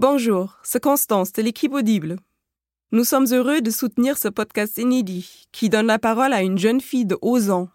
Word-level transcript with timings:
Bonjour, 0.00 0.56
c'est 0.62 0.80
Constance 0.80 1.32
de 1.32 1.42
l'équipe 1.42 1.72
Audible. 1.72 2.20
Nous 2.92 3.02
sommes 3.02 3.26
heureux 3.32 3.60
de 3.60 3.72
soutenir 3.72 4.16
ce 4.16 4.28
podcast 4.28 4.78
inédit 4.78 5.48
qui 5.50 5.70
donne 5.70 5.88
la 5.88 5.98
parole 5.98 6.32
à 6.32 6.42
une 6.44 6.56
jeune 6.56 6.80
fille 6.80 7.04
de 7.04 7.18
11 7.20 7.50
ans. 7.50 7.68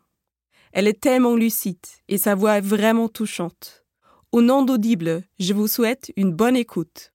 Elle 0.71 0.87
est 0.87 1.01
tellement 1.01 1.35
lucide 1.35 1.85
et 2.07 2.17
sa 2.17 2.33
voix 2.33 2.59
est 2.59 2.61
vraiment 2.61 3.09
touchante. 3.09 3.83
Au 4.31 4.41
nom 4.41 4.63
d'Audible, 4.63 5.23
je 5.37 5.53
vous 5.53 5.67
souhaite 5.67 6.13
une 6.15 6.31
bonne 6.31 6.55
écoute. 6.55 7.12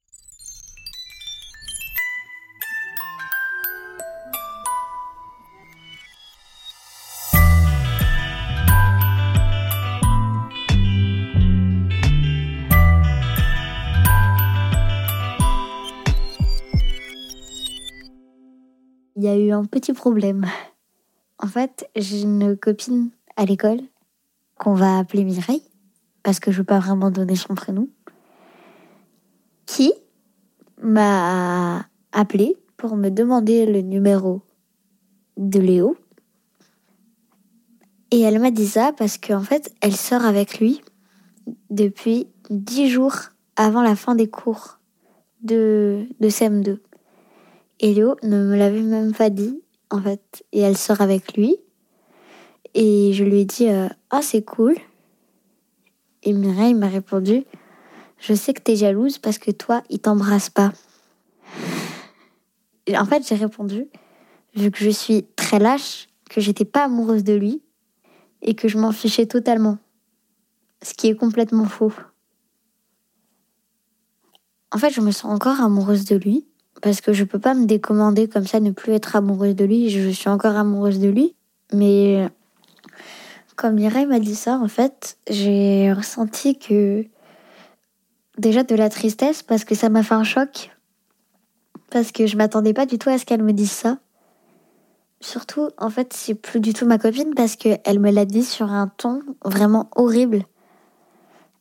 A 19.29 19.37
eu 19.37 19.53
un 19.53 19.65
petit 19.65 19.93
problème. 19.93 20.47
En 21.39 21.47
fait, 21.47 21.89
j'ai 21.97 22.23
une 22.23 22.57
copine 22.57 23.11
à 23.37 23.45
l'école 23.45 23.81
qu'on 24.57 24.75
va 24.75 24.99
appeler 24.99 25.25
Mireille 25.25 25.63
parce 26.23 26.41
que 26.41 26.51
je 26.51 26.59
veux 26.59 26.65
pas 26.65 26.81
vraiment 26.81 27.11
donner 27.11 27.37
son 27.37 27.55
prénom, 27.55 27.89
qui 29.67 29.93
m'a 30.83 31.87
appelé 32.13 32.57
pour 32.77 32.97
me 32.97 33.09
demander 33.09 33.67
le 33.67 33.81
numéro 33.81 34.43
de 35.37 35.59
Léo. 35.59 35.97
Et 38.11 38.21
elle 38.21 38.39
m'a 38.41 38.51
dit 38.51 38.67
ça 38.67 38.93
parce 38.97 39.19
qu'en 39.19 39.43
fait, 39.43 39.73
elle 39.81 39.97
sort 39.97 40.25
avec 40.25 40.59
lui 40.59 40.83
depuis 41.71 42.27
dix 42.51 42.89
jours 42.89 43.17
avant 43.57 43.83
la 43.83 43.97
fin 43.97 44.15
des 44.15 44.29
cours 44.29 44.79
de, 45.43 46.07
de 46.21 46.29
CM2. 46.29 46.79
Et 47.81 47.95
Léo 47.95 48.17
ne 48.23 48.43
me 48.45 48.57
l'avait 48.57 48.83
même 48.83 49.13
pas 49.13 49.31
dit, 49.31 49.63
en 49.91 50.01
fait. 50.01 50.45
Et 50.53 50.61
elle 50.61 50.77
sort 50.77 51.01
avec 51.01 51.37
lui. 51.37 51.57
Et 52.75 53.13
je 53.13 53.25
lui 53.25 53.41
ai 53.41 53.45
dit, 53.45 53.69
ah, 54.11 54.23
c'est 54.23 54.43
cool. 54.43 54.77
Et 56.23 56.33
Mireille 56.33 56.75
m'a 56.75 56.89
répondu 56.89 57.45
Je 58.19 58.35
sais 58.35 58.53
que 58.53 58.61
t'es 58.61 58.77
jalouse 58.77 59.19
parce 59.19 59.39
que 59.39 59.51
toi, 59.51 59.83
il 59.89 60.01
t'embrasse 60.01 60.51
pas. 60.51 60.73
en 62.93 63.05
fait, 63.05 63.27
j'ai 63.27 63.37
répondu 63.37 63.87
Vu 64.55 64.71
que 64.71 64.79
je 64.79 64.91
suis 64.91 65.25
très 65.37 65.59
lâche, 65.59 66.09
que 66.29 66.41
j'étais 66.41 66.65
pas 66.65 66.85
amoureuse 66.85 67.23
de 67.23 67.35
lui 67.35 67.63
et 68.43 68.55
que 68.55 68.69
je 68.69 68.79
m'en 68.79 68.93
fichais 68.93 69.27
totalement. 69.27 69.79
Ce 70.83 70.95
qui 70.95 71.09
est 71.09 71.15
complètement 71.15 71.65
faux. 71.65 71.93
En 74.73 74.79
fait, 74.79 74.91
je 74.91 75.01
me 75.01 75.11
sens 75.11 75.33
encore 75.33 75.61
amoureuse 75.61 76.05
de 76.05 76.17
lui 76.17 76.47
parce 76.83 77.01
que 77.01 77.13
je 77.13 77.25
peux 77.25 77.39
pas 77.39 77.55
me 77.55 77.67
décommander 77.67 78.29
comme 78.29 78.47
ça, 78.47 78.61
ne 78.61 78.71
plus 78.71 78.93
être 78.93 79.17
amoureuse 79.17 79.57
de 79.57 79.65
lui. 79.65 79.91
Je 79.91 80.09
suis 80.11 80.29
encore 80.29 80.57
amoureuse 80.57 81.01
de 81.01 81.09
lui, 81.09 81.35
mais 81.73 82.29
quand 83.57 83.73
Mireille 83.73 84.07
m'a 84.07 84.21
dit 84.21 84.37
ça, 84.37 84.59
en 84.59 84.69
fait, 84.69 85.19
j'ai 85.29 85.93
ressenti 85.93 86.57
que 86.59 87.05
déjà 88.39 88.63
de 88.63 88.75
la 88.77 88.89
tristesse 88.89 89.43
parce 89.43 89.65
que 89.65 89.75
ça 89.75 89.89
m'a 89.89 90.03
fait 90.03 90.15
un 90.15 90.25
choc. 90.25 90.71
Parce 91.91 92.13
que 92.13 92.27
je 92.27 92.37
m'attendais 92.37 92.73
pas 92.73 92.87
du 92.87 92.99
tout 92.99 93.09
à 93.09 93.19
ce 93.19 93.25
qu'elle 93.25 93.43
me 93.43 93.53
dise 93.53 93.73
ça. 93.73 93.99
Surtout, 95.21 95.71
en 95.79 95.91
fait, 95.91 96.13
c'est 96.13 96.35
plus 96.35 96.61
du 96.61 96.73
tout 96.73 96.87
ma 96.87 96.99
copine 96.99 97.35
parce 97.35 97.57
qu'elle 97.57 97.99
me 97.99 98.13
l'a 98.13 98.25
dit 98.25 98.45
sur 98.45 98.71
un 98.71 98.87
ton 98.87 99.23
vraiment 99.45 99.91
horrible. 99.97 100.45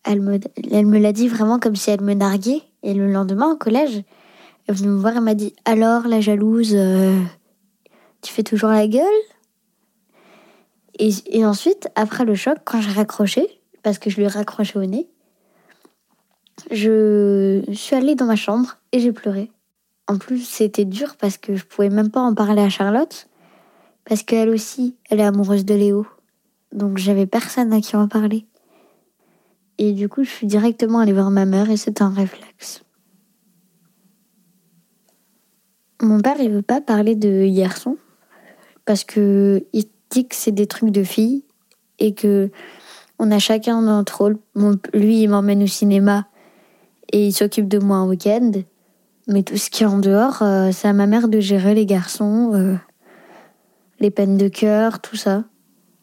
Elle 0.03 0.21
me, 0.21 0.39
elle 0.71 0.85
me 0.85 0.99
l'a 0.99 1.13
dit 1.13 1.27
vraiment 1.27 1.59
comme 1.59 1.75
si 1.75 1.89
elle 1.89 2.01
me 2.01 2.13
narguait. 2.13 2.61
Et 2.83 2.93
le 2.93 3.11
lendemain, 3.11 3.51
au 3.51 3.57
collège, 3.57 4.03
elle 4.67 4.75
est 4.75 4.77
venue 4.77 4.89
me 4.89 4.99
voir 4.99 5.15
et 5.15 5.21
m'a 5.21 5.33
dit 5.33 5.53
Alors, 5.65 6.07
la 6.07 6.19
jalouse, 6.19 6.73
euh, 6.75 7.21
tu 8.21 8.33
fais 8.33 8.43
toujours 8.43 8.69
la 8.69 8.87
gueule? 8.87 9.05
Et, 10.99 11.45
ensuite, 11.45 11.89
après 11.95 12.25
le 12.25 12.35
choc, 12.35 12.57
quand 12.65 12.81
j'ai 12.81 12.91
raccroché, 12.91 13.61
parce 13.83 13.99
que 13.99 14.09
je 14.09 14.17
lui 14.17 14.23
ai 14.23 14.27
raccroché 14.27 14.79
au 14.79 14.85
nez, 14.85 15.07
je 16.71 17.63
suis 17.71 17.95
allée 17.95 18.15
dans 18.15 18.25
ma 18.25 18.35
chambre 18.35 18.77
et 18.91 18.99
j'ai 18.99 19.11
pleuré. 19.11 19.51
En 20.07 20.17
plus, 20.17 20.39
c'était 20.39 20.85
dur 20.85 21.15
parce 21.17 21.37
que 21.37 21.55
je 21.55 21.65
pouvais 21.65 21.89
même 21.89 22.09
pas 22.09 22.21
en 22.21 22.33
parler 22.33 22.61
à 22.61 22.69
Charlotte, 22.69 23.29
parce 24.05 24.23
qu'elle 24.23 24.49
aussi, 24.49 24.95
elle 25.09 25.19
est 25.19 25.25
amoureuse 25.25 25.65
de 25.65 25.75
Léo. 25.75 26.07
Donc 26.71 26.97
j'avais 26.97 27.27
personne 27.27 27.71
à 27.73 27.79
qui 27.79 27.95
en 27.95 28.07
parler. 28.07 28.47
Et 29.77 29.93
du 29.93 30.09
coup, 30.09 30.23
je 30.23 30.29
suis 30.29 30.47
directement 30.47 30.99
allée 30.99 31.13
voir 31.13 31.29
ma 31.29 31.45
mère 31.45 31.69
et 31.69 31.77
c'est 31.77 32.01
un 32.01 32.09
réflexe. 32.09 32.83
Mon 36.01 36.19
père, 36.19 36.35
il 36.39 36.51
veut 36.51 36.61
pas 36.61 36.81
parler 36.81 37.15
de 37.15 37.47
garçon 37.55 37.97
parce 38.85 39.03
que 39.03 39.63
dit 40.09 40.27
que 40.27 40.35
c'est 40.35 40.51
des 40.51 40.67
trucs 40.67 40.91
de 40.91 41.03
filles 41.03 41.43
et 41.99 42.13
que 42.13 42.49
on 43.19 43.31
a 43.31 43.39
chacun 43.39 43.81
notre 43.81 44.17
rôle. 44.17 44.37
lui, 44.93 45.21
il 45.23 45.27
m'emmène 45.27 45.63
au 45.63 45.67
cinéma 45.67 46.27
et 47.11 47.27
il 47.27 47.33
s'occupe 47.33 47.67
de 47.67 47.79
moi 47.79 47.97
un 47.97 48.07
week-end. 48.07 48.51
Mais 49.27 49.43
tout 49.43 49.57
ce 49.57 49.69
qui 49.69 49.83
est 49.83 49.87
en 49.87 49.97
dehors, 49.97 50.41
euh, 50.41 50.71
c'est 50.71 50.87
à 50.87 50.93
ma 50.93 51.07
mère 51.07 51.27
de 51.27 51.39
gérer 51.39 51.73
les 51.73 51.85
garçons, 51.85 52.53
euh, 52.53 52.75
les 53.99 54.11
peines 54.11 54.37
de 54.37 54.47
cœur, 54.47 55.01
tout 55.01 55.17
ça. 55.17 55.43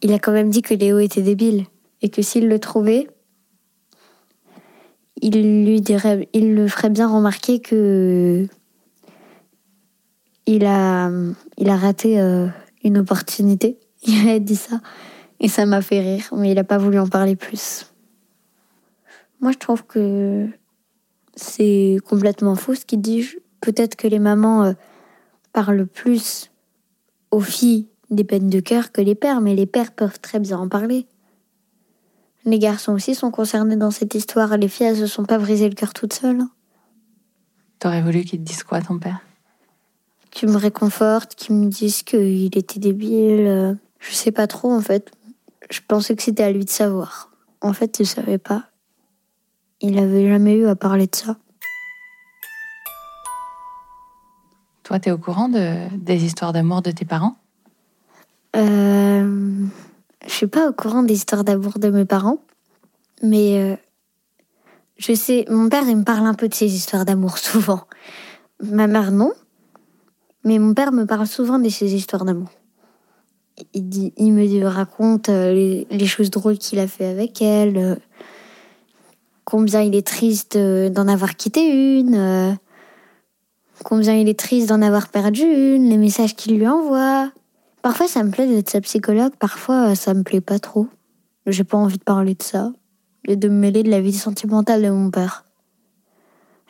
Il 0.03 0.13
a 0.13 0.19
quand 0.19 0.33
même 0.33 0.51
dit 0.51 0.61
que 0.61 0.75
Léo 0.75 0.99
était 0.99 1.23
débile 1.23 1.65
et 2.03 2.11
que 2.11 2.21
s'il 2.21 2.49
le 2.49 2.59
trouvait, 2.59 3.09
il 5.23 5.65
lui 5.65 5.81
dirait, 5.81 6.29
il 6.35 6.55
le 6.55 6.69
ferait 6.69 6.91
bien 6.91 7.09
remarquer 7.09 7.61
que 7.61 8.47
il 10.47 10.65
a, 10.67 11.11
il 11.59 11.69
a 11.69 11.77
raté 11.77 12.21
euh, 12.21 12.49
une 12.83 12.99
opportunité. 12.99 13.79
Il 14.07 14.29
a 14.29 14.39
dit 14.39 14.57
ça 14.57 14.81
et 15.41 15.49
ça 15.49 15.67
m'a 15.67 15.83
fait 15.83 16.01
rire, 16.01 16.29
mais 16.33 16.53
il 16.53 16.55
n'a 16.55 16.65
pas 16.65 16.79
voulu 16.79 16.99
en 16.99 17.07
parler 17.07 17.37
plus. 17.37 17.93
Moi, 19.41 19.53
je 19.53 19.59
trouve 19.59 19.85
que 19.85 20.49
c'est 21.37 21.99
complètement 22.09 22.55
faux 22.55 22.75
ce 22.75 22.85
qu'il 22.85 23.01
dit. 23.01 23.27
Peut-être 23.61 23.97
que 23.97 24.09
les 24.09 24.19
mamans 24.19 24.65
euh, 24.65 24.73
parlent 25.53 25.87
plus 25.87 26.51
aux 27.31 27.41
filles 27.41 27.89
des 28.11 28.25
peines 28.25 28.49
de 28.49 28.61
cœur 28.61 28.93
que 28.93 29.01
les 29.01 29.15
pères, 29.15 29.41
mais 29.41 29.55
les 29.55 29.67
pères 29.67 29.93
peuvent 29.93 30.21
très 30.21 30.39
bien 30.39 30.59
en 30.59 30.69
parler. 30.69 31.07
Les 32.45 32.59
garçons 32.59 32.93
aussi 32.93 33.15
sont 33.15 33.31
concernés 33.31 33.77
dans 33.77 33.91
cette 33.91 34.15
histoire. 34.15 34.57
Les 34.57 34.69
filles, 34.69 34.87
elles 34.87 34.97
se 34.97 35.07
sont 35.07 35.25
pas 35.25 35.39
brisées 35.39 35.69
le 35.69 35.75
cœur 35.75 35.93
toutes 35.93 36.13
seules. 36.13 36.43
T'aurais 37.81 38.03
voulu 38.03 38.25
qu'il 38.25 38.39
te 38.39 38.45
dise 38.45 38.63
quoi, 38.63 38.81
ton 38.81 38.99
père? 38.99 39.21
Qu'il 40.35 40.49
me 40.49 40.57
réconforte, 40.57 41.37
qu'il 41.37 41.55
me 41.55 41.67
dise 41.67 42.03
qu'il 42.03 42.59
était 42.59 42.81
débile, 42.81 43.47
euh, 43.47 43.75
je 44.01 44.13
sais 44.13 44.33
pas 44.33 44.49
trop 44.49 44.73
en 44.73 44.81
fait. 44.81 45.13
Je 45.71 45.81
pensais 45.87 46.17
que 46.17 46.23
c'était 46.25 46.43
à 46.43 46.51
lui 46.51 46.65
de 46.65 46.71
savoir. 46.71 47.31
En 47.61 47.73
fait, 47.73 48.01
il 48.01 48.07
savait 48.07 48.39
pas. 48.39 48.65
Il 49.81 49.97
avait 49.97 50.29
jamais 50.29 50.55
eu 50.55 50.67
à 50.67 50.75
parler 50.75 51.07
de 51.07 51.15
ça. 51.15 51.37
Toi, 54.83 54.99
tu 54.99 55.09
es 55.09 55.13
au 55.13 55.19
courant 55.19 55.49
de, 55.49 55.89
des 55.97 56.25
histoires 56.25 56.53
d'amour 56.53 56.83
de 56.83 56.91
tes 56.91 57.05
parents? 57.05 57.37
Euh, 58.57 59.65
Je 60.27 60.33
suis 60.33 60.49
pas 60.49 60.69
au 60.69 60.73
courant 60.73 61.05
des 61.05 61.15
histoires 61.15 61.45
d'amour 61.45 61.79
de 61.79 61.91
mes 61.91 62.05
parents, 62.05 62.39
mais 63.23 63.59
euh, 63.59 63.77
je 64.99 65.15
sais. 65.15 65.45
Mon 65.49 65.69
père, 65.69 65.85
il 65.89 65.97
me 65.97 66.05
parle 66.05 66.27
un 66.27 66.35
peu 66.35 66.49
de 66.49 66.55
ses 66.55 66.75
histoires 66.75 67.05
d'amour 67.05 67.39
souvent. 67.49 67.87
Ma 68.61 68.89
mère, 68.89 69.13
non. 69.13 69.33
Mais 70.45 70.59
mon 70.59 70.75
père 70.75 70.93
me 70.93 71.05
parle 71.05 71.27
souvent 71.27 71.59
de 71.59 71.69
ses 71.69 71.95
histoires 71.95 72.25
d'amour 72.25 72.51
il, 73.73 74.13
il 74.17 74.33
me 74.33 74.67
raconte 74.67 75.29
euh, 75.29 75.85
les, 75.91 76.07
choses 76.07 76.31
drôles 76.31 76.59
qu'il 76.59 76.79
a 76.79 76.87
fait 76.87 77.07
avec 77.07 77.41
elle, 77.43 77.77
euh, 77.77 77.97
combien 79.45 79.83
il 79.83 79.95
est 79.95 80.07
triste 80.07 80.57
euh, 80.57 80.89
d'en 80.91 81.09
avoir 81.09 81.37
quitté 81.37 81.99
une, 81.99 82.59
combien 83.85 84.15
il 84.15 84.29
est 84.29 84.39
triste 84.39 84.69
d'en 84.69 84.83
avoir 84.83 85.09
perdu 85.09 85.43
une, 85.43 85.89
les 85.89 85.99
messages 85.99 86.35
qu'il 86.35 86.59
lui 86.59 86.69
envoie. 86.69 87.31
Parfois 87.83 88.09
ça 88.09 88.23
me 88.25 88.31
plaît 88.31 88.47
d'être 88.47 88.71
sa 88.71 88.81
psychologue, 88.81 89.33
parfois 89.39 89.95
ça 89.95 90.15
me 90.15 90.23
plaît 90.23 90.41
pas 90.41 90.59
trop. 90.59 90.89
J'ai 91.47 91.65
pas 91.65 91.77
envie 91.77 91.99
de 91.99 92.05
parler 92.05 92.35
de 92.35 92.43
ça. 92.43 92.73
et 93.27 93.37
de 93.37 93.49
me 93.49 93.55
mêler 93.55 93.83
de 93.83 93.91
la 93.91 94.01
vie 94.01 94.13
sentimentale 94.13 94.83
de 94.83 94.91
mon 94.91 95.11
père. 95.11 95.45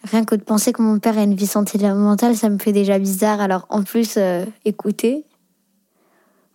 Rien 0.05 0.25
que 0.25 0.35
de 0.35 0.43
penser 0.43 0.75
que 0.75 0.83
mon 0.83 0.99
père 0.99 1.17
a 1.17 1.23
une 1.23 1.35
vie 1.35 1.47
sentimentale, 1.47 2.37
ça 2.37 2.51
me 2.51 2.59
fait 2.59 2.73
déjà 2.73 2.99
bizarre. 2.99 3.41
Alors 3.41 3.67
en 3.71 3.83
plus, 3.83 4.19
euh, 4.19 4.45
écouter. 4.67 5.25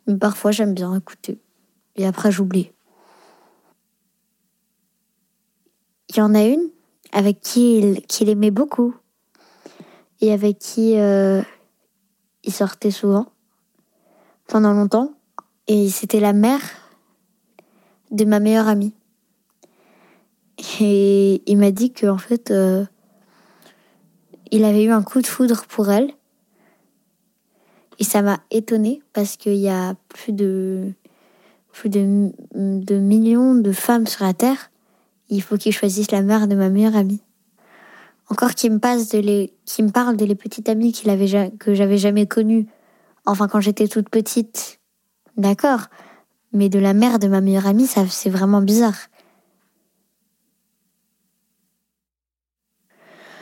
Mais 0.06 0.18
parfois 0.18 0.52
j'aime 0.52 0.76
bien 0.76 0.96
écouter. 0.96 1.40
Et 1.96 2.06
après 2.06 2.32
j'oublie. 2.32 2.72
Il 6.10 6.18
y 6.18 6.22
en 6.22 6.36
a 6.36 6.44
une 6.44 6.70
avec 7.12 7.42
qui 7.42 7.80
il, 7.80 8.30
aimait 8.30 8.52
beaucoup. 8.52 8.96
Et 10.22 10.32
avec 10.32 10.60
qui 10.60 11.00
euh, 11.00 11.42
il 12.44 12.54
sortait 12.54 12.92
souvent. 12.92 13.32
Pendant 14.48 14.74
longtemps. 14.74 15.14
Et 15.68 15.90
c'était 15.90 16.20
la 16.20 16.34
mère 16.34 16.62
de 18.12 18.26
ma 18.26 18.40
meilleure 18.40 18.68
amie. 18.68 18.94
Et 20.80 21.42
il 21.46 21.58
m'a 21.58 21.72
dit 21.72 21.94
qu'en 21.94 22.18
fait, 22.18 22.52
euh, 22.52 22.86
il 24.52 24.64
avait 24.64 24.84
eu 24.84 24.92
un 24.92 25.04
coup 25.04 25.22
de 25.22 25.28
foudre 25.28 25.64
pour 25.68 25.90
elle. 25.90 26.12
Et 28.00 28.04
ça 28.04 28.22
m'a 28.22 28.40
étonnée 28.50 29.02
parce 29.14 29.36
qu'il 29.36 29.56
y 29.56 29.68
a 29.68 29.96
plus 30.08 30.32
de, 30.32 30.94
plus 31.72 31.90
de, 31.90 32.98
millions 32.98 33.56
de 33.56 33.72
femmes 33.72 34.08
sur 34.08 34.26
la 34.26 34.34
Terre. 34.34 34.72
Il 35.30 35.42
faut 35.42 35.58
qu'il 35.58 35.74
choisisse 35.74 36.12
la 36.12 36.22
mère 36.22 36.48
de 36.48 36.56
ma 36.56 36.70
meilleure 36.70 36.96
amie. 36.96 37.22
Encore 38.30 38.54
qu'il 38.54 38.72
me, 38.72 38.78
de 38.78 39.18
les, 39.20 39.54
me 39.80 39.90
parle 39.92 40.16
de 40.16 40.26
les 40.26 40.36
petites 40.36 40.70
amies 40.70 40.94
qu'il 40.94 41.10
avait, 41.10 41.52
que 41.60 41.74
j'avais 41.74 41.98
jamais 41.98 42.26
connues. 42.26 42.68
Enfin, 43.26 43.48
quand 43.48 43.60
j'étais 43.60 43.88
toute 43.88 44.10
petite. 44.10 44.80
D'accord. 45.36 45.88
Mais 46.54 46.70
de 46.70 46.80
la 46.80 46.94
mère 46.94 47.20
de 47.20 47.28
ma 47.28 47.42
meilleure 47.42 47.68
amie, 47.68 47.86
ça, 47.86 48.06
c'est 48.08 48.30
vraiment 48.30 48.62
bizarre. 48.62 49.09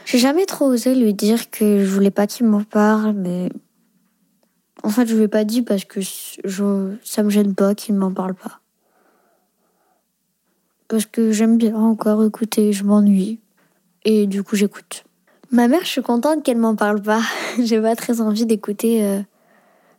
J'ai 0.07 0.19
jamais 0.19 0.45
trop 0.45 0.68
osé 0.68 0.95
lui 0.95 1.13
dire 1.13 1.51
que 1.51 1.83
je 1.83 1.89
voulais 1.94 2.12
pas 2.12 2.27
qu'il 2.27 2.45
m'en 2.45 2.63
parle, 2.63 3.12
mais 3.12 3.50
en 4.81 4.88
fait, 4.88 5.06
je 5.06 5.13
lui 5.13 5.24
ai 5.24 5.27
pas 5.27 5.44
dit 5.44 5.63
parce 5.63 5.83
que 5.83 6.00
je... 6.00 6.95
ça 7.04 7.24
me 7.24 7.30
gêne 7.30 7.54
pas 7.54 7.75
qu'il 7.75 7.94
m'en 7.95 8.13
parle 8.13 8.33
pas. 8.33 8.62
Parce 10.88 11.06
que 11.06 11.33
j'aime 11.33 11.57
bien 11.57 11.75
encore 11.75 12.24
écouter, 12.24 12.71
je 12.71 12.86
m'ennuie. 12.86 13.42
Et 14.06 14.27
du 14.27 14.44
coup, 14.44 14.56
j'écoute. 14.56 15.04
Ma 15.51 15.68
mère, 15.68 15.81
je 15.81 15.89
suis 15.89 16.01
contente 16.01 16.42
qu'elle 16.42 16.57
m'en 16.57 16.77
parle 16.77 17.01
pas. 17.01 17.21
J'ai 17.62 17.81
pas 17.81 17.98
très 17.98 18.21
envie 18.21 18.45
d'écouter 18.45 19.04
euh, 19.04 19.19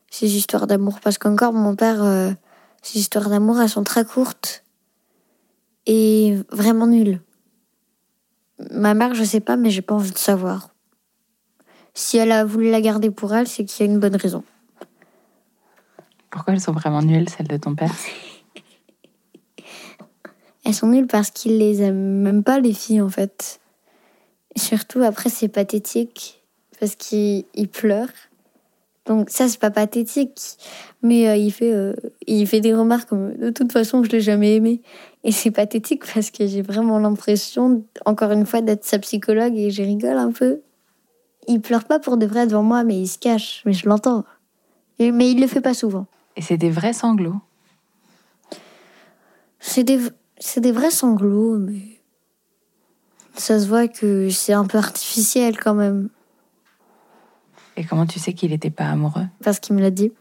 ces 0.08 0.38
histoires 0.38 0.66
d'amour. 0.66 1.00
Parce 1.00 1.18
qu'encore, 1.18 1.52
mon 1.52 1.76
père, 1.76 2.02
euh, 2.02 2.30
ces 2.80 2.98
histoires 2.98 3.28
d'amour, 3.28 3.60
elles 3.60 3.68
sont 3.68 3.84
très 3.84 4.06
courtes 4.06 4.64
et 5.84 6.38
vraiment 6.50 6.86
nulles. 6.86 7.20
Ma 8.70 8.94
mère, 8.94 9.14
je 9.14 9.24
sais 9.24 9.40
pas, 9.40 9.56
mais 9.56 9.70
j'ai 9.70 9.82
pas 9.82 9.94
envie 9.94 10.10
de 10.10 10.18
savoir. 10.18 10.70
Si 11.94 12.16
elle 12.16 12.32
a 12.32 12.44
voulu 12.44 12.70
la 12.70 12.80
garder 12.80 13.10
pour 13.10 13.34
elle, 13.34 13.48
c'est 13.48 13.64
qu'il 13.64 13.86
y 13.86 13.88
a 13.88 13.92
une 13.92 13.98
bonne 13.98 14.16
raison. 14.16 14.44
Pourquoi 16.30 16.54
elles 16.54 16.60
sont 16.60 16.72
vraiment 16.72 17.02
nulles, 17.02 17.28
celles 17.28 17.48
de 17.48 17.56
ton 17.56 17.74
père? 17.74 17.94
Elles 20.64 20.74
sont 20.74 20.88
nulles 20.88 21.06
parce 21.06 21.30
qu'il 21.30 21.56
les 21.56 21.80
aime 21.80 22.20
même 22.20 22.44
pas, 22.44 22.60
les 22.60 22.74
filles, 22.74 23.00
en 23.00 23.08
fait. 23.08 23.58
surtout, 24.54 25.00
après, 25.00 25.30
c'est 25.30 25.48
pathétique 25.48 26.44
parce 26.78 26.94
qu'il 26.94 27.44
pleure. 27.72 28.08
Donc 29.08 29.30
ça, 29.30 29.48
c'est 29.48 29.58
pas 29.58 29.70
pathétique, 29.70 30.58
mais 31.02 31.28
euh, 31.28 31.36
il 31.36 31.50
fait, 31.50 31.72
euh, 31.72 31.94
il 32.26 32.46
fait 32.46 32.60
des 32.60 32.74
remarques 32.74 33.08
comme 33.08 33.34
de 33.36 33.48
toute 33.48 33.72
façon, 33.72 34.04
je 34.04 34.10
l'ai 34.10 34.20
jamais 34.20 34.54
aimé. 34.54 34.82
Et 35.24 35.32
c'est 35.32 35.50
pathétique 35.50 36.04
parce 36.14 36.30
que 36.30 36.46
j'ai 36.46 36.60
vraiment 36.60 36.98
l'impression, 36.98 37.82
encore 38.04 38.32
une 38.32 38.44
fois, 38.44 38.60
d'être 38.60 38.84
sa 38.84 38.98
psychologue 38.98 39.56
et 39.56 39.70
je 39.70 39.82
rigole 39.82 40.18
un 40.18 40.30
peu. 40.30 40.60
Il 41.48 41.62
pleure 41.62 41.84
pas 41.84 41.98
pour 41.98 42.18
de 42.18 42.26
vrai 42.26 42.46
devant 42.46 42.62
moi, 42.62 42.84
mais 42.84 43.00
il 43.00 43.08
se 43.08 43.18
cache, 43.18 43.62
mais 43.64 43.72
je 43.72 43.88
l'entends. 43.88 44.24
Mais 45.00 45.30
il 45.30 45.40
le 45.40 45.46
fait 45.46 45.62
pas 45.62 45.72
souvent. 45.72 46.06
Et 46.36 46.42
c'est 46.42 46.58
des 46.58 46.70
vrais 46.70 46.92
sanglots. 46.92 47.40
C'est 49.58 49.84
des, 49.84 49.98
c'est 50.38 50.60
des 50.60 50.72
vrais 50.72 50.90
sanglots, 50.90 51.56
mais 51.56 51.80
ça 53.34 53.58
se 53.58 53.66
voit 53.66 53.88
que 53.88 54.28
c'est 54.28 54.52
un 54.52 54.66
peu 54.66 54.76
artificiel 54.76 55.58
quand 55.58 55.74
même. 55.74 56.10
Et 57.78 57.84
comment 57.84 58.06
tu 58.06 58.18
sais 58.18 58.32
qu'il 58.32 58.50
n'était 58.50 58.70
pas 58.70 58.86
amoureux? 58.86 59.26
Parce 59.44 59.60
qu'il 59.60 59.76
me 59.76 59.80
l'a 59.80 59.92
dit. 59.92 60.12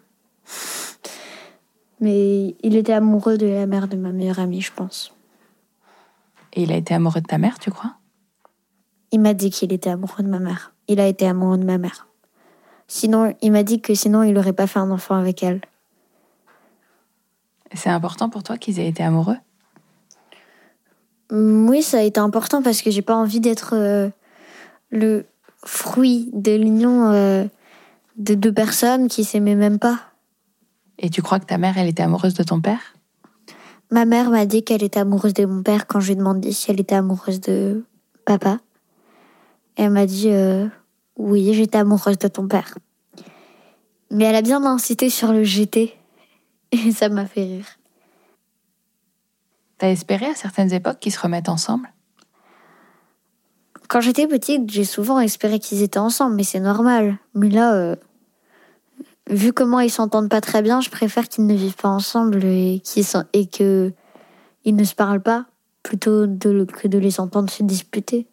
Mais 2.00 2.56
il 2.62 2.76
était 2.76 2.94
amoureux 2.94 3.40
de 3.40 3.48
la 3.48 3.66
mère 3.66 3.88
de 3.88 3.98
ma 3.98 4.12
meilleure 4.12 4.38
amie, 4.38 4.62
je 4.62 4.72
pense. 4.72 5.12
Et 6.54 6.62
il 6.62 6.72
a 6.72 6.76
été 6.76 6.94
amoureux 6.94 7.20
de 7.20 7.26
ta 7.26 7.40
mère, 7.40 7.58
tu 7.58 7.72
crois? 7.72 7.96
Il 9.12 9.22
m'a 9.22 9.34
dit 9.34 9.50
qu'il 9.50 9.74
était 9.74 9.90
amoureux 9.90 10.22
de 10.22 10.30
ma 10.30 10.38
mère. 10.38 10.72
Il 10.88 11.00
a 11.00 11.08
été 11.08 11.28
amoureux 11.28 11.58
de 11.58 11.66
ma 11.66 11.80
mère. 11.80 12.08
Sinon, 12.88 13.36
il 13.42 13.52
m'a 13.52 13.64
dit 13.64 13.82
que 13.82 13.96
sinon, 13.96 14.22
il 14.22 14.34
n'aurait 14.34 14.54
pas 14.54 14.68
fait 14.68 14.78
un 14.78 14.92
enfant 14.92 15.16
avec 15.16 15.42
elle. 15.42 15.62
C'est 17.74 17.90
important 17.90 18.30
pour 18.30 18.44
toi 18.44 18.58
qu'ils 18.60 18.80
aient 18.80 18.88
été 18.88 19.02
amoureux? 19.02 19.38
Oui, 21.32 21.82
ça 21.82 21.98
a 21.98 22.02
été 22.04 22.20
important 22.20 22.62
parce 22.62 22.84
que 22.84 22.92
j'ai 22.92 23.02
pas 23.02 23.16
envie 23.16 23.40
d'être 23.40 23.74
euh, 23.74 24.10
le 24.92 25.26
fruit 25.68 26.30
de 26.34 26.56
l'union 26.56 27.12
euh, 27.12 27.46
de 28.16 28.34
deux 28.34 28.54
personnes 28.54 29.08
qui 29.08 29.24
s'aimaient 29.24 29.56
même 29.56 29.80
pas. 29.80 30.00
Et 30.98 31.10
tu 31.10 31.22
crois 31.22 31.40
que 31.40 31.46
ta 31.46 31.58
mère, 31.58 31.78
elle 31.78 31.88
était 31.88 32.04
amoureuse 32.04 32.34
de 32.34 32.44
ton 32.44 32.62
père? 32.62 32.96
Ma 33.92 34.06
mère 34.06 34.30
m'a 34.30 34.46
dit 34.46 34.64
qu'elle 34.64 34.84
était 34.84 35.00
amoureuse 35.00 35.34
de 35.34 35.46
mon 35.46 35.64
père 35.64 35.88
quand 35.88 36.00
je 36.00 36.08
lui 36.08 36.14
ai 36.14 36.16
demandé 36.16 36.52
si 36.52 36.72
elle 36.72 36.80
était 36.80 36.96
amoureuse 36.96 37.40
de 37.40 37.86
papa. 38.26 38.60
Elle 39.76 39.92
m'a 39.92 40.06
dit 40.06 40.30
euh, 40.30 40.68
oui, 41.18 41.54
j'étais 41.54 41.78
amoureuse 41.78 42.18
de 42.18 42.28
ton 42.28 42.48
père. 42.48 42.78
Mais 44.10 44.24
elle 44.26 44.36
a 44.36 44.42
bien 44.42 44.66
incité 44.66 45.10
sur 45.10 45.32
le 45.32 45.44
GT 45.44 45.96
et 46.72 46.92
ça 46.92 47.10
m'a 47.10 47.26
fait 47.26 47.44
rire. 47.44 47.68
T'as 49.78 49.90
espéré 49.90 50.26
à 50.26 50.36
certaines 50.36 50.74
époques 50.74 51.00
qu'ils 51.00 51.12
se 51.12 51.20
remettent 51.20 51.50
ensemble? 51.50 51.88
Quand 53.88 54.02
j'étais 54.02 54.28
petite, 54.28 54.70
j'ai 54.70 54.84
souvent 54.84 55.20
espéré 55.20 55.60
qu'ils 55.60 55.82
étaient 55.82 56.00
ensemble, 56.00 56.36
mais 56.36 56.44
c'est 56.44 56.60
normal. 56.60 57.18
Mais 57.34 57.50
là, 57.50 57.74
euh, 57.74 57.96
vu 59.30 59.54
comment 59.54 59.80
ils 59.80 59.90
s'entendent 59.90 60.30
pas 60.30 60.42
très 60.42 60.62
bien, 60.62 60.82
je 60.82 60.90
préfère 60.90 61.28
qu'ils 61.28 61.46
ne 61.46 61.54
vivent 61.54 61.76
pas 61.76 61.90
ensemble 61.90 62.44
et 62.44 62.82
qu'ils 62.84 63.06
que 63.50 63.92
ils 64.66 64.76
ne 64.76 64.84
se 64.84 64.96
parlent 64.96 65.22
pas, 65.22 65.46
plutôt 65.84 66.28
que 66.28 66.88
de 66.88 66.98
les 66.98 67.20
entendre 67.20 67.50
se 67.50 67.64
disputer. 67.64 68.28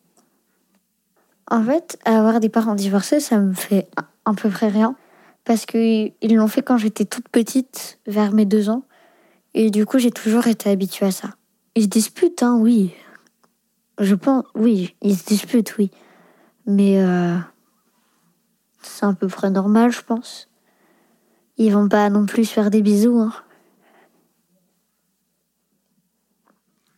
En 1.48 1.62
fait, 1.62 1.98
avoir 2.04 2.40
des 2.40 2.48
parents 2.48 2.74
divorcés, 2.74 3.20
ça 3.20 3.38
me 3.38 3.52
fait 3.52 3.88
à 4.24 4.32
peu 4.32 4.48
près 4.48 4.68
rien, 4.68 4.96
parce 5.44 5.66
qu'ils 5.66 6.12
l'ont 6.22 6.48
fait 6.48 6.62
quand 6.62 6.78
j'étais 6.78 7.04
toute 7.04 7.28
petite, 7.28 7.98
vers 8.06 8.32
mes 8.32 8.46
deux 8.46 8.70
ans, 8.70 8.82
et 9.52 9.70
du 9.70 9.86
coup 9.86 9.98
j'ai 9.98 10.10
toujours 10.10 10.48
été 10.48 10.70
habituée 10.70 11.06
à 11.06 11.12
ça. 11.12 11.30
Ils 11.76 11.84
se 11.84 11.88
disputent, 11.88 12.42
hein, 12.42 12.56
oui, 12.58 12.94
je 13.98 14.14
pense, 14.14 14.44
oui, 14.54 14.94
ils 15.02 15.16
se 15.16 15.24
disputent, 15.24 15.76
oui. 15.78 15.90
Mais 16.66 17.02
euh, 17.02 17.36
c'est 18.82 19.06
à 19.06 19.12
peu 19.12 19.28
près 19.28 19.50
normal, 19.50 19.90
je 19.92 20.02
pense. 20.02 20.48
Ils 21.56 21.72
vont 21.72 21.88
pas 21.88 22.10
non 22.10 22.26
plus 22.26 22.44
faire 22.44 22.70
des 22.70 22.82
bisous. 22.82 23.18
Hein. 23.18 23.32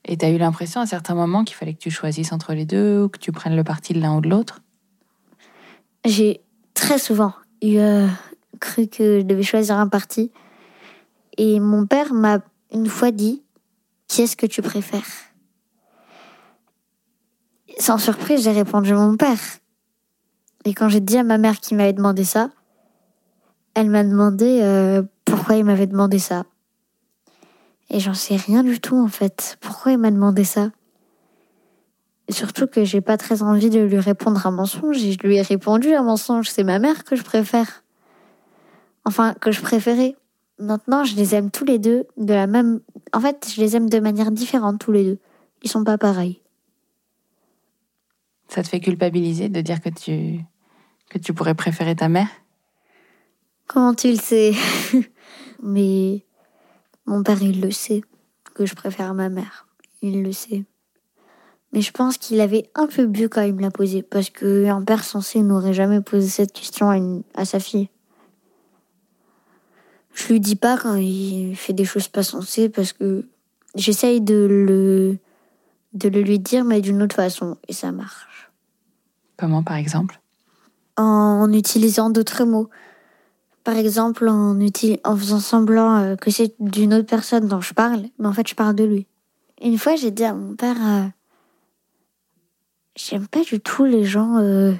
Et 0.04 0.16
t'as 0.16 0.30
eu 0.30 0.38
l'impression 0.38 0.80
à 0.80 0.86
certains 0.86 1.14
moments 1.14 1.44
qu'il 1.44 1.56
fallait 1.56 1.74
que 1.74 1.80
tu 1.80 1.90
choisisses 1.90 2.32
entre 2.32 2.54
les 2.54 2.64
deux 2.64 3.02
ou 3.02 3.08
que 3.08 3.18
tu 3.18 3.32
prennes 3.32 3.56
le 3.56 3.64
parti 3.64 3.92
de 3.92 4.00
l'un 4.00 4.16
ou 4.16 4.20
de 4.20 4.28
l'autre? 4.28 4.60
J'ai 6.04 6.40
très 6.74 6.98
souvent 6.98 7.34
eu, 7.60 7.78
euh, 7.78 8.06
cru 8.60 8.86
que 8.86 9.20
je 9.20 9.24
devais 9.24 9.42
choisir 9.42 9.76
un 9.76 9.88
parti. 9.88 10.30
Et 11.36 11.60
mon 11.60 11.86
père 11.86 12.14
m'a 12.14 12.38
une 12.72 12.86
fois 12.86 13.10
dit 13.10 13.42
Qui 14.08 14.22
est-ce 14.22 14.36
que 14.36 14.46
tu 14.46 14.62
préfères? 14.62 15.04
Sans 17.78 17.98
surprise, 17.98 18.42
j'ai 18.42 18.52
répondu 18.52 18.94
mon 18.94 19.16
père. 19.16 19.38
Et 20.64 20.74
quand 20.74 20.88
j'ai 20.88 21.00
dit 21.00 21.18
à 21.18 21.22
ma 21.22 21.38
mère 21.38 21.60
qui 21.60 21.74
m'avait 21.74 21.92
demandé 21.92 22.24
ça, 22.24 22.50
elle 23.74 23.90
m'a 23.90 24.02
demandé 24.02 24.60
euh, 24.62 25.02
pourquoi 25.24 25.56
il 25.56 25.64
m'avait 25.64 25.86
demandé 25.86 26.18
ça. 26.18 26.44
Et 27.90 28.00
j'en 28.00 28.14
sais 28.14 28.36
rien 28.36 28.64
du 28.64 28.80
tout 28.80 28.96
en 28.96 29.08
fait. 29.08 29.58
Pourquoi 29.60 29.92
il 29.92 29.98
m'a 29.98 30.10
demandé 30.10 30.44
ça? 30.44 30.70
Surtout 32.28 32.66
que 32.66 32.84
j'ai 32.84 33.00
pas 33.00 33.16
très 33.16 33.42
envie 33.42 33.70
de 33.70 33.80
lui 33.80 34.00
répondre 34.00 34.44
un 34.46 34.50
mensonge 34.50 35.04
et 35.04 35.12
je 35.12 35.18
lui 35.18 35.36
ai 35.36 35.42
répondu 35.42 35.94
un 35.94 36.02
mensonge. 36.02 36.48
C'est 36.48 36.64
ma 36.64 36.80
mère 36.80 37.04
que 37.04 37.14
je 37.14 37.22
préfère. 37.22 37.84
Enfin, 39.04 39.34
que 39.34 39.52
je 39.52 39.60
préférais. 39.60 40.16
Maintenant, 40.58 41.04
je 41.04 41.14
les 41.14 41.34
aime 41.36 41.50
tous 41.50 41.64
les 41.64 41.78
deux 41.78 42.06
de 42.16 42.34
la 42.34 42.48
même. 42.48 42.80
En 43.12 43.20
fait, 43.20 43.52
je 43.54 43.60
les 43.60 43.76
aime 43.76 43.88
de 43.88 44.00
manière 44.00 44.32
différente 44.32 44.80
tous 44.80 44.90
les 44.90 45.04
deux. 45.04 45.18
Ils 45.62 45.70
sont 45.70 45.84
pas 45.84 45.98
pareils. 45.98 46.40
Ça 48.56 48.62
te 48.62 48.68
fait 48.68 48.80
culpabiliser 48.80 49.50
de 49.50 49.60
dire 49.60 49.82
que 49.82 49.90
tu, 49.90 50.40
que 51.10 51.18
tu 51.18 51.34
pourrais 51.34 51.54
préférer 51.54 51.94
ta 51.94 52.08
mère? 52.08 52.28
Comment 53.66 53.92
tu 53.92 54.10
le 54.10 54.16
sais? 54.16 54.54
Mais 55.62 56.24
mon 57.04 57.22
père, 57.22 57.42
il 57.42 57.60
le 57.60 57.70
sait, 57.70 58.00
que 58.54 58.64
je 58.64 58.74
préfère 58.74 59.12
ma 59.12 59.28
mère. 59.28 59.66
Il 60.00 60.22
le 60.22 60.32
sait. 60.32 60.64
Mais 61.74 61.82
je 61.82 61.92
pense 61.92 62.16
qu'il 62.16 62.40
avait 62.40 62.70
un 62.74 62.86
peu 62.86 63.04
bu 63.04 63.28
quand 63.28 63.42
il 63.42 63.52
me 63.52 63.60
l'a 63.60 63.70
posé, 63.70 64.02
parce 64.02 64.30
qu'un 64.30 64.82
père 64.82 65.04
censé 65.04 65.42
n'aurait 65.42 65.74
jamais 65.74 66.00
posé 66.00 66.26
cette 66.26 66.54
question 66.54 66.88
à, 66.88 66.96
à 67.34 67.44
sa 67.44 67.60
fille. 67.60 67.90
Je 70.14 70.32
lui 70.32 70.40
dis 70.40 70.56
pas 70.56 70.78
quand 70.78 70.94
il 70.94 71.56
fait 71.56 71.74
des 71.74 71.84
choses 71.84 72.08
pas 72.08 72.22
sensées, 72.22 72.70
parce 72.70 72.94
que 72.94 73.28
j'essaye 73.74 74.22
de 74.22 74.46
le, 74.48 75.18
de 75.92 76.08
le 76.08 76.22
lui 76.22 76.38
dire, 76.38 76.64
mais 76.64 76.80
d'une 76.80 77.02
autre 77.02 77.16
façon, 77.16 77.58
et 77.68 77.74
ça 77.74 77.92
marche. 77.92 78.45
Comment, 79.36 79.62
par 79.62 79.76
exemple? 79.76 80.20
En 80.96 81.52
utilisant 81.52 82.10
d'autres 82.10 82.44
mots. 82.44 82.70
Par 83.64 83.76
exemple, 83.76 84.28
en, 84.28 84.56
en 84.56 85.16
faisant 85.16 85.40
semblant 85.40 85.96
euh, 85.96 86.16
que 86.16 86.30
c'est 86.30 86.54
d'une 86.60 86.94
autre 86.94 87.06
personne 87.06 87.48
dont 87.48 87.60
je 87.60 87.74
parle, 87.74 88.04
mais 88.18 88.28
en 88.28 88.32
fait, 88.32 88.48
je 88.48 88.54
parle 88.54 88.76
de 88.76 88.84
lui. 88.84 89.06
Une 89.60 89.76
fois, 89.76 89.96
j'ai 89.96 90.10
dit 90.10 90.24
à 90.24 90.34
mon 90.34 90.54
père, 90.54 90.76
euh, 90.80 91.06
j'aime 92.94 93.26
pas 93.26 93.42
du 93.42 93.60
tout 93.60 93.84
les 93.84 94.04
gens 94.04 94.36
euh, 94.38 94.72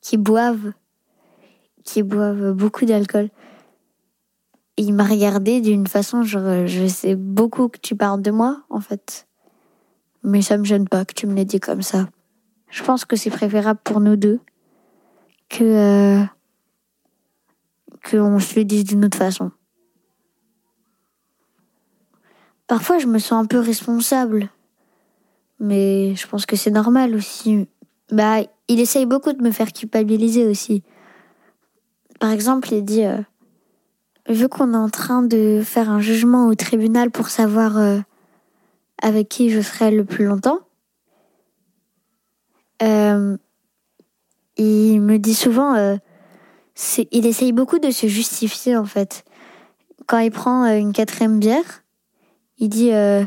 qui 0.00 0.16
boivent, 0.16 0.72
qui 1.84 2.02
boivent 2.02 2.52
beaucoup 2.52 2.84
d'alcool. 2.84 3.30
Il 4.76 4.92
m'a 4.92 5.04
regardé 5.04 5.60
d'une 5.60 5.86
façon, 5.86 6.22
genre, 6.22 6.66
je 6.66 6.86
sais 6.86 7.14
beaucoup 7.14 7.68
que 7.68 7.78
tu 7.78 7.96
parles 7.96 8.22
de 8.22 8.30
moi, 8.30 8.62
en 8.70 8.80
fait. 8.80 9.26
Mais 10.22 10.42
ça 10.42 10.58
me 10.58 10.64
gêne 10.64 10.88
pas 10.88 11.04
que 11.04 11.14
tu 11.14 11.26
me 11.26 11.34
l'aies 11.34 11.44
dit 11.44 11.60
comme 11.60 11.82
ça. 11.82 12.08
Je 12.74 12.82
pense 12.82 13.04
que 13.04 13.14
c'est 13.14 13.30
préférable 13.30 13.78
pour 13.84 14.00
nous 14.00 14.16
deux 14.16 14.40
que 15.48 15.62
euh, 15.62 16.24
qu'on 18.10 18.40
se 18.40 18.58
le 18.58 18.64
dise 18.64 18.82
d'une 18.82 19.04
autre 19.04 19.16
façon. 19.16 19.52
Parfois, 22.66 22.98
je 22.98 23.06
me 23.06 23.20
sens 23.20 23.44
un 23.44 23.46
peu 23.46 23.60
responsable. 23.60 24.50
Mais 25.60 26.16
je 26.16 26.26
pense 26.26 26.46
que 26.46 26.56
c'est 26.56 26.72
normal 26.72 27.14
aussi. 27.14 27.68
Bah, 28.10 28.38
il 28.66 28.80
essaye 28.80 29.06
beaucoup 29.06 29.32
de 29.32 29.40
me 29.40 29.52
faire 29.52 29.72
culpabiliser 29.72 30.44
aussi. 30.44 30.82
Par 32.18 32.32
exemple, 32.32 32.72
il 32.72 32.84
dit 32.84 33.04
euh, 33.04 33.20
Vu 34.28 34.48
qu'on 34.48 34.74
est 34.74 34.76
en 34.76 34.90
train 34.90 35.22
de 35.22 35.62
faire 35.64 35.90
un 35.90 36.00
jugement 36.00 36.48
au 36.48 36.56
tribunal 36.56 37.12
pour 37.12 37.28
savoir 37.28 37.78
euh, 37.78 38.00
avec 39.00 39.28
qui 39.28 39.50
je 39.50 39.60
serai 39.60 39.92
le 39.92 40.04
plus 40.04 40.24
longtemps, 40.24 40.58
euh, 42.82 43.36
il 44.56 45.00
me 45.00 45.18
dit 45.18 45.34
souvent 45.34 45.98
il 47.10 47.26
essaye 47.26 47.52
beaucoup 47.52 47.78
de 47.78 47.90
se 47.90 48.06
justifier 48.06 48.76
en 48.76 48.84
fait. 48.84 49.24
Quand 50.06 50.18
il 50.18 50.30
prend 50.30 50.66
une 50.66 50.92
quatrième 50.92 51.38
bière, 51.38 51.82
il 52.58 52.68
dit 52.68 52.92
euh, 52.92 53.24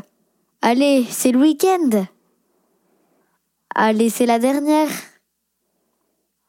Allez, 0.62 1.06
c'est 1.10 1.32
le 1.32 1.40
week-end. 1.40 2.06
Allez, 3.74 4.10
c'est 4.10 4.26
la 4.26 4.38
dernière. 4.38 4.90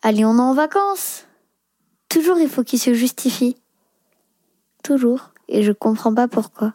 Allez, 0.02 0.26
on 0.26 0.38
est 0.38 0.42
en 0.42 0.54
vacances. 0.54 1.26
Toujours, 2.10 2.40
il 2.40 2.50
faut 2.50 2.64
qu'il 2.64 2.80
se 2.80 2.94
justifie. 2.94 3.56
Toujours. 4.84 5.32
Et 5.48 5.64
je 5.64 5.72
comprends 5.72 6.14
pas 6.14 6.28
pourquoi. 6.28 6.74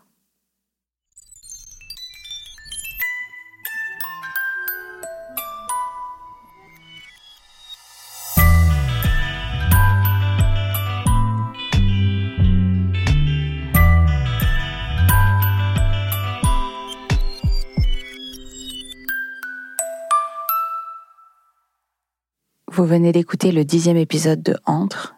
Vous 22.77 22.87
venez 22.87 23.13
d'écouter 23.13 23.53
le 23.53 23.65
dixième 23.65 23.97
épisode 23.97 24.43
de 24.43 24.57
Entre 24.67 25.15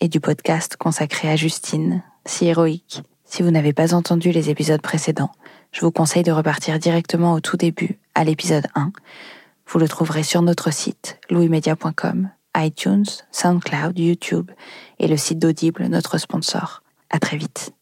et 0.00 0.08
du 0.08 0.18
podcast 0.18 0.76
consacré 0.76 1.30
à 1.30 1.36
Justine, 1.36 2.02
si 2.26 2.46
héroïque. 2.46 3.02
Si 3.24 3.44
vous 3.44 3.52
n'avez 3.52 3.72
pas 3.72 3.94
entendu 3.94 4.32
les 4.32 4.50
épisodes 4.50 4.82
précédents, 4.82 5.30
je 5.70 5.82
vous 5.82 5.92
conseille 5.92 6.24
de 6.24 6.32
repartir 6.32 6.80
directement 6.80 7.34
au 7.34 7.38
tout 7.38 7.56
début, 7.56 8.00
à 8.16 8.24
l'épisode 8.24 8.66
1. 8.74 8.90
Vous 9.68 9.78
le 9.78 9.86
trouverez 9.86 10.24
sur 10.24 10.42
notre 10.42 10.72
site, 10.72 11.20
louismedia.com, 11.30 12.30
iTunes, 12.56 13.06
SoundCloud, 13.30 13.96
YouTube 13.96 14.50
et 14.98 15.06
le 15.06 15.16
site 15.16 15.38
d'Audible, 15.38 15.86
notre 15.86 16.18
sponsor. 16.18 16.82
À 17.08 17.20
très 17.20 17.36
vite. 17.36 17.72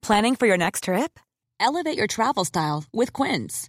Planning 0.00 0.34
for 0.34 0.46
your 0.46 0.56
next 0.56 0.84
trip? 0.84 1.20
Elevate 1.60 1.98
your 1.98 2.08
travel 2.08 2.46
style 2.46 2.84
with 2.94 3.12
Quince. 3.12 3.68